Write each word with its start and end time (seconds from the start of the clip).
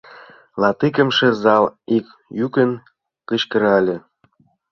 —Латикымше!— 0.61 1.27
зал 1.43 1.63
ик 1.97 2.05
йӱкын 2.37 2.71
кычкырале. 3.29 3.97